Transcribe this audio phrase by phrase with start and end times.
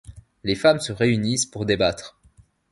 [0.43, 2.17] Les femmes se réunissent pour débattre.